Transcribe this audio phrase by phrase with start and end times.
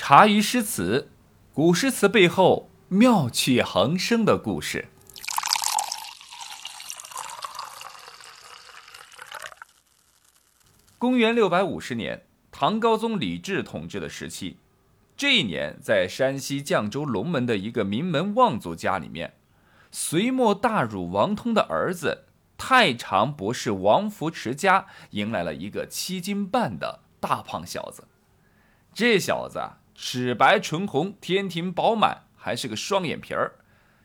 [0.00, 1.10] 茶余诗词，
[1.52, 4.86] 古诗词背后妙趣横生的故事。
[10.98, 14.56] 公元六百五十年，唐高宗李治统治的时期，
[15.16, 19.34] 这一年，在山西绛州龙门的一个名门望族家里面，
[19.90, 22.24] 隋末大儒王通的儿子
[22.56, 28.04] 太常博士王福持家迎来了一个七斤半的大胖小子。
[28.94, 33.56] 这小子啊，齿白唇红，天庭饱满，还是个双眼皮儿，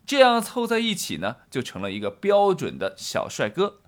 [0.07, 3.81] 这样凑在一起呢，就成了一个标准的小帅哥。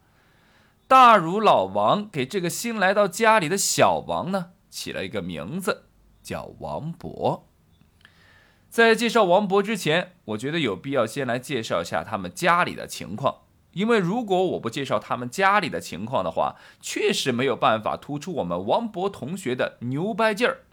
[0.88, 5.86] 大儒老王给这个新来到家里的小王呢，起了一个名字，
[6.22, 7.50] 叫王博。
[8.70, 20.65] 在介绍王博之前，我觉得有必要先来介绍一下他们家里的情况，因为如果我不介绍他们家里的情况的话，确实没有办法突出我们王博同学的牛掰劲儿。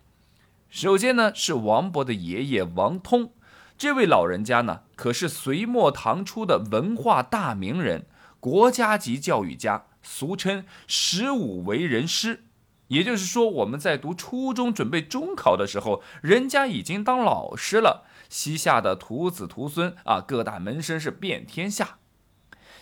[0.73, 3.35] 首先呢，是王勃的爷爷王通，
[3.77, 8.07] 这位老人家呢，可是隋末唐初的文化大名人，
[8.41, 9.85] 国家级教育家。
[10.03, 12.45] 俗称“十五为人师”，
[12.89, 18.07] 也就是说，我们在读初中、准备中考的时候，人家已经当老师了。
[18.31, 21.99] 膝下的徒子徒孙啊，各大门生是遍天下。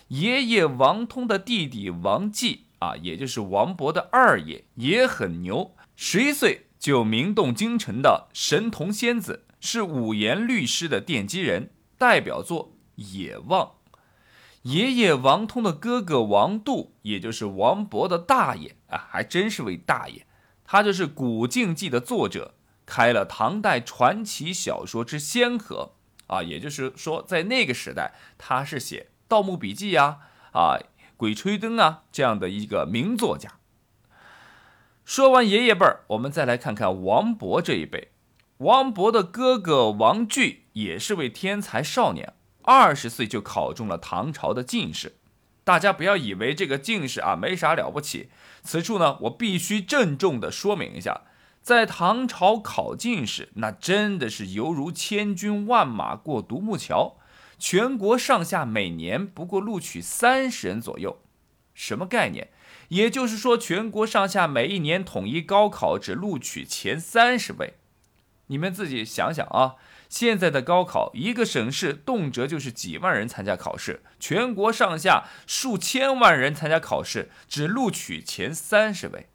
[0.07, 5.75] 爷爷王通的弟弟王继啊，也就是王勃的二爷，也很牛。
[5.97, 12.73] 十一岁就名动京城的神童仙子，是五言律诗的奠基人，代表作
[13.15, 13.65] 《野望》。
[14.63, 20.25] 爷爷王通的哥哥王度，也就是王勃的大爷啊，还真是位大爷。
[20.65, 22.55] 他就是《古镜记》的作者，
[22.87, 25.93] 开了唐代传奇小说之先河
[26.25, 26.41] 啊。
[26.41, 30.17] 也就是说，在那个时代，他是写《盗墓笔记》呀、
[30.53, 30.79] 啊
[31.15, 33.60] 《鬼吹灯》啊这样的一个名作家。
[35.13, 38.13] 说完爷爷辈儿，我们再来看看王勃这一辈。
[38.59, 42.33] 王勃的哥哥王巨也是位天才少年。
[42.61, 45.17] 二十岁就考中了唐朝的进士，
[45.65, 48.29] 大家不要以为这个进士啊没啥了不起。
[48.63, 51.23] 此处呢，我必须郑重的说明一下，
[51.61, 57.17] 在唐朝考进士，那真的是犹如千军万马过独木桥，
[57.59, 61.19] 全国上下每年不过录取三十人左右。
[61.73, 62.49] 什么概念？
[62.91, 67.75] 也就是说，全国上下每一年统一高考只录取前三十位。
[68.47, 69.75] 你们自己想想啊。
[70.09, 79.29] 现在的高考，一个省市动辄就是几万人参加考试，全国上下数千万人参加考试，只录取前三十位。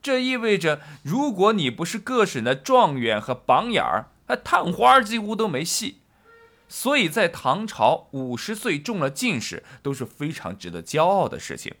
[0.00, 6.00] 这意味着，如果你不是各省的状元和榜眼儿，那探花几乎都没戏。
[6.70, 11.74] 所以在唐朝，五十岁中了进士都是非常值得骄傲的事情。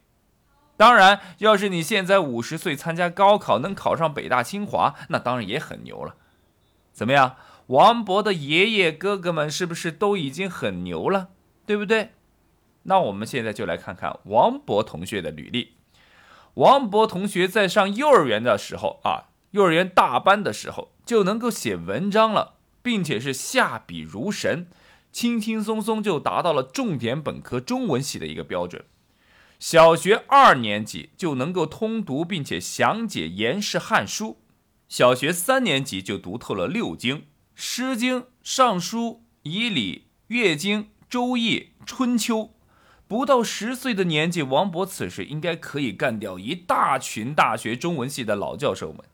[0.78, 6.14] 当然，要是你现在五十岁参加高考能考上北大清华，那当然也很牛了。
[6.92, 7.34] 怎么样？
[7.66, 11.30] 王勃的爷爷哥哥们是不是都已经很牛了，
[11.66, 12.12] 对不对？
[12.84, 15.74] 那我们现在就来看看王勃同学的履历。
[16.54, 24.68] 王勃同学在上幼儿园的时候啊，幼儿园大班的时候就能够写文章了，并且是下笔如神，
[25.10, 28.84] 轻轻松松就达到了重点本科中文系的一个标准。
[29.58, 34.38] 小学二年级就能够通读并且详解颜氏汉书，
[34.88, 37.18] 小学三年级就读透了六经。
[37.56, 38.98] 《诗经》《尚书》
[39.42, 39.94] 《仪礼》
[40.28, 42.38] 《乐经》《周易》《春秋》，
[43.08, 49.04] 不到十岁的年纪，王勃此时应该可以干掉一大群大学中文系的老教授们。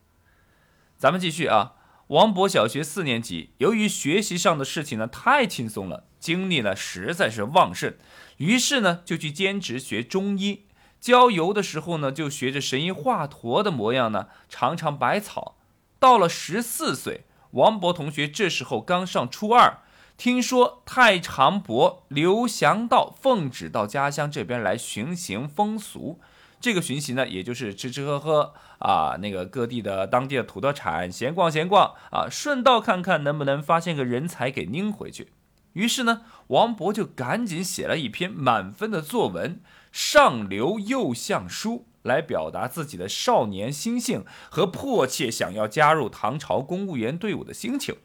[0.98, 1.72] 咱们继续啊，
[2.08, 7.94] 王勃小学四年级，由于学习上的事情呢太轻松了，精力呢实在是旺盛，
[8.38, 10.66] 于是呢就去兼职学中医。
[11.00, 15.56] 郊游的时候呢，就学着神医华佗的模样呢，尝尝百草。
[15.98, 17.24] 到了十四岁。
[17.52, 19.78] 王博同学这时候刚上初二，
[20.16, 26.18] 听说太常伯刘祥道奉旨到家乡这边来巡行风俗，
[26.60, 35.28] 这个巡行呢，也就是吃吃喝喝啊，那个各地的当地的土特产闲逛闲逛啊，顺道看看能不能发现个人才给拎回去。
[35.74, 39.56] 于是呢，王勃就赶紧写了一篇满分的作文
[39.92, 41.70] 《上流右相书》。
[42.04, 47.96] 来表达自己的少年心性和迫切想要加入唐朝公务员队伍的心情。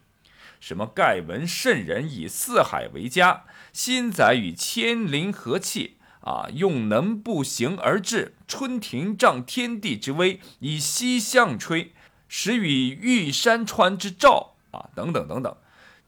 [0.58, 3.44] 什么盖闻圣人以四海为家，
[3.74, 11.92] 心载与千灵和气啊，用能步行而至，春庭仗天地之威，以西向吹，
[12.26, 15.54] 时与玉山川之照啊，等等等等。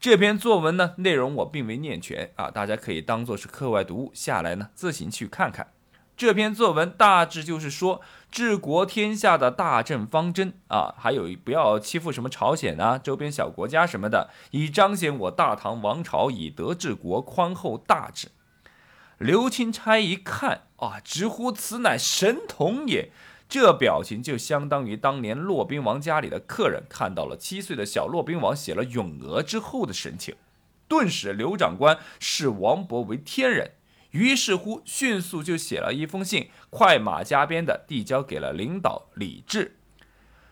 [0.02, 5.68] 这篇作文呢，内容我并未念全啊，大家可以当做是课外读物下来呢，自行去看看。
[6.16, 18.32] 这篇作文大致就是说治国天下的大政方针啊，还有不要欺负什么朝鲜啊、周边小国家什么的，以彰显我大唐王朝以德治国、宽厚大治。
[19.18, 23.12] 刘钦差一看啊，直呼此乃神童也。
[23.52, 30.36] 这表情就相当于当年骆宾王家里的客人看到了七岁的小骆宾王写了《咏鹅》之后的神情。
[30.88, 33.72] 顿时，刘长官视王勃为天人。
[34.12, 39.76] 于是乎，迅速就写了一封信，快马加鞭的递交给了领导李治，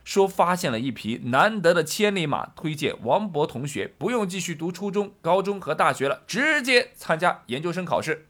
[0.05, 8.27] 说发现了一匹难得的千里马，推荐王勃同学不用继续读初中、高中和大学了，直接参加研究生考试。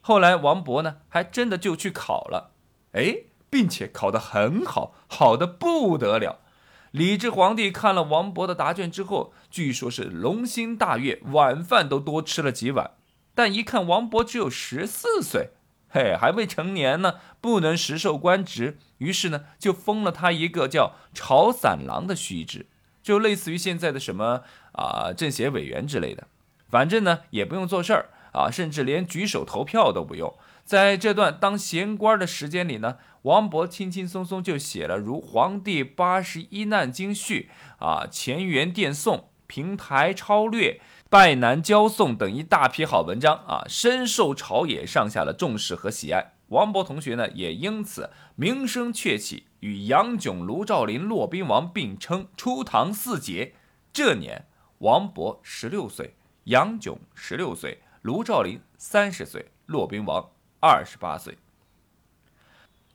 [0.00, 2.52] 后来，王勃呢，还真的就去考了，
[2.92, 6.40] 哎，并且考得很好，好的不得了。
[6.90, 12.92] 李治皇帝看了王勃的答卷之后，据说是龙心大悦，晚饭都多吃了几碗。
[13.34, 15.50] 但一看王勃只有十四岁，
[15.90, 22.66] 嘿，还未成年呢，不能实授官职，于是呢，就封了他一个叫朝散郎的虚职，
[23.02, 24.42] 就类似于现在的什么
[24.72, 26.26] 啊政协委员之类的。
[26.68, 30.34] 反正呢，也不用做事儿啊，甚至连举手投票都不用。
[30.68, 37.48] 在这段当闲官的时间里呢，王勃轻轻松松就写了如《皇帝八十一难经序》
[37.82, 39.16] 啊，《乾元殿颂》
[39.46, 40.72] 《平台超略》。
[41.08, 46.34] 拜南交颂等一大批好文章啊，深受朝野上下的重视和喜爱。
[46.48, 53.54] 王勃同学呢，也因此名声鹊起，与杨炯、卢照邻、骆宾王并称初唐四杰。
[53.90, 54.44] 这年，
[54.80, 60.28] 王勃十六岁，杨炯十六岁，卢照邻三十岁，骆宾王
[60.60, 61.38] 二十八岁。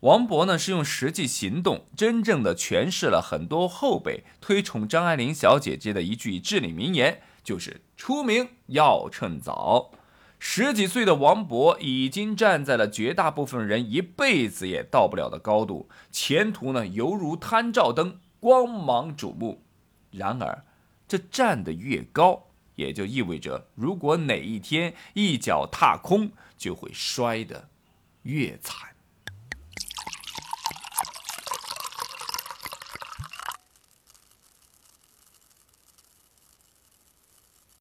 [0.01, 7.21] 王勃呢，是用实际行动，真正的诠释了很多后辈推崇张爱玲小姐姐的一句至理名言。
[7.43, 9.91] 就是出名要趁早。
[10.39, 19.61] 十几岁的王勃已经站在了绝大部分人一辈子也到不了的高度，前途呢犹如探照灯，光芒瞩目。
[20.11, 20.63] 然而，
[21.05, 27.69] 这站得越高，也就意味着如果哪一天一脚踏空，就会摔得
[28.23, 28.92] 越惨。